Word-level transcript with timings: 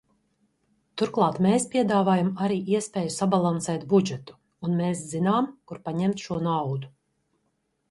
Turklāt 1.01 1.35
mēs 1.45 1.67
piedāvājam 1.73 2.31
arī 2.45 2.57
iespēju 2.77 3.13
sabalansēt 3.17 3.85
budžetu, 3.93 4.39
un 4.71 4.75
mēs 4.81 5.07
zinām, 5.13 5.53
kur 5.71 5.85
paņemt 5.87 6.27
šo 6.27 6.41
naudu. 6.51 6.95